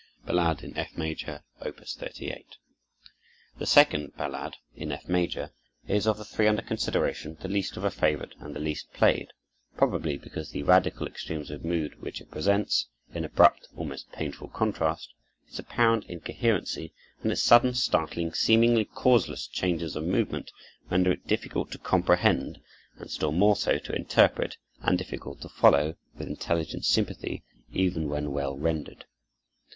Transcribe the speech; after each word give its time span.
Ballade 0.25 0.63
in 0.63 0.75
F 0.75 0.97
Major, 0.97 1.43
Op. 1.63 1.77
38 1.77 2.57
The 3.59 3.65
second 3.67 4.13
ballade, 4.17 4.55
in 4.75 4.91
F 4.91 5.07
major, 5.07 5.51
is, 5.87 6.07
of 6.07 6.17
the 6.17 6.25
three 6.25 6.47
under 6.47 6.63
consideration, 6.63 7.37
the 7.39 7.47
least 7.47 7.77
of 7.77 7.83
a 7.83 7.91
favorite 7.91 8.33
and 8.39 8.55
the 8.55 8.59
least 8.59 8.91
played; 8.93 9.27
probably 9.77 10.17
because 10.17 10.49
the 10.49 10.63
radical 10.63 11.05
extremes 11.05 11.51
of 11.51 11.63
mood 11.63 12.01
which 12.01 12.19
it 12.19 12.31
presents, 12.31 12.87
in 13.13 13.23
abrupt, 13.23 13.67
almost 13.77 14.11
painful 14.11 14.47
contrast, 14.47 15.13
its 15.47 15.59
apparent 15.59 16.03
incoherency, 16.05 16.91
and 17.21 17.31
its 17.31 17.43
sudden, 17.43 17.75
startling, 17.75 18.33
seemingly 18.33 18.85
causeless 18.85 19.45
changes 19.45 19.95
of 19.95 20.03
movement, 20.03 20.49
render 20.89 21.11
it 21.11 21.27
difficult 21.27 21.69
to 21.69 21.77
comprehend 21.77 22.59
and 22.97 23.11
still 23.11 23.31
more 23.31 23.55
so 23.55 23.77
to 23.77 23.95
interpret, 23.95 24.57
and 24.81 24.97
difficult 24.97 25.41
to 25.41 25.47
follow 25.47 25.95
with 26.17 26.27
intelligent 26.27 26.85
sympathy 26.85 27.43
even 27.71 28.09
when 28.09 28.31
well 28.31 28.57
rendered. 28.57 29.05